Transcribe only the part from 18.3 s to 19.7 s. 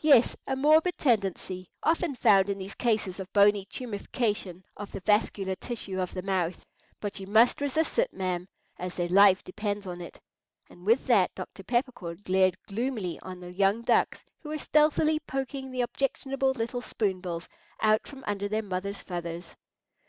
their mother's feathers.